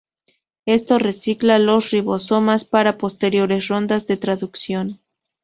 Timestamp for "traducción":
4.17-4.99